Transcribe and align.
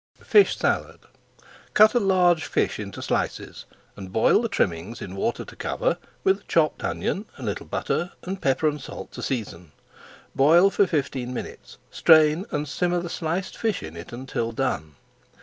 FISH 0.23 0.57
SALAD 0.57 1.01
Cut 1.75 1.93
a 1.93 1.99
large 1.99 2.45
fish 2.45 2.79
into 2.79 3.03
slices 3.03 3.65
and 3.95 4.11
boil 4.11 4.41
the 4.41 4.49
trimmings 4.49 4.99
in 4.99 5.15
water 5.15 5.45
to 5.45 5.55
cover 5.55 5.99
with 6.23 6.39
a 6.39 6.43
chopped 6.45 6.83
onion, 6.83 7.27
a 7.37 7.43
little 7.43 7.67
butter, 7.67 8.11
and 8.23 8.41
pepper 8.41 8.67
and 8.67 8.81
salt 8.81 9.11
to 9.11 9.21
season. 9.21 9.73
Boil 10.33 10.71
for 10.71 10.87
fifteen 10.87 11.35
minutes, 11.35 11.77
strain, 11.91 12.47
and 12.49 12.67
simmer 12.67 12.99
the 12.99 13.09
sliced 13.11 13.55
fish 13.55 13.83
in 13.83 13.95
it 13.95 14.11
until 14.11 14.51
done. 14.51 14.95